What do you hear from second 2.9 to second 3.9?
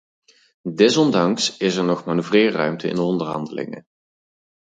de onderhandelingen.